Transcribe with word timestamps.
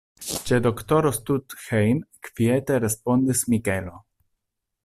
Ĉe 0.45 0.57
doktoro 0.67 1.11
Stuthejm, 1.17 2.01
kviete 2.31 2.81
respondis 2.87 3.47
Mikelo. 3.55 3.99